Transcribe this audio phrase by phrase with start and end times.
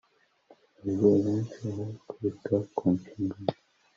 [0.79, 3.49] Ababyeyi benshi aho kwita ku nshingano